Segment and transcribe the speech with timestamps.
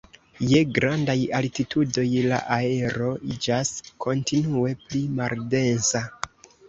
[0.51, 3.73] Je grandaj altitudoj la aero iĝas
[4.07, 6.03] kontinue pli maldensa.